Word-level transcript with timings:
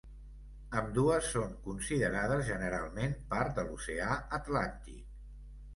Ambdues 0.79 1.27
són 1.33 1.53
considerades 1.67 2.43
generalment 2.49 3.15
part 3.35 3.57
de 3.61 3.69
l'oceà 3.69 4.21
Atlàntic. 4.41 5.19